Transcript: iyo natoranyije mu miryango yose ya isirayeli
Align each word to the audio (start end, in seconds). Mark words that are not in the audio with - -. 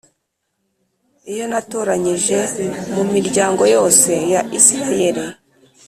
iyo 1.31 1.45
natoranyije 1.51 2.37
mu 2.93 3.03
miryango 3.13 3.63
yose 3.75 4.11
ya 4.31 4.41
isirayeli 4.57 5.25